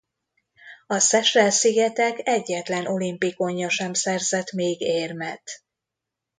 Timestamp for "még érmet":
4.51-5.63